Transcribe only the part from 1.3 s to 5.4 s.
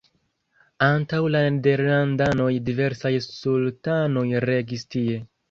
la nederlandanoj diversaj sultanoj regis tie.